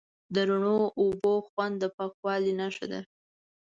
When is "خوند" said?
1.47-1.73